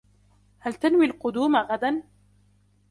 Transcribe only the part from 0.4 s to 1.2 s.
هل تنوي